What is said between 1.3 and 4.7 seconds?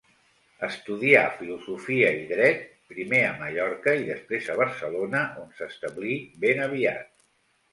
filosofia i dret, primer a Mallorca i després a